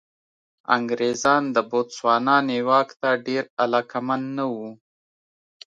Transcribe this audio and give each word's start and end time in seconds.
انګرېزان 0.75 1.43
د 1.55 1.57
بوتسوانا 1.69 2.35
نیواک 2.49 2.89
ته 3.01 3.09
ډېر 3.27 3.43
علاقمند 3.63 4.25
نه 4.37 4.45
وو. 4.53 4.69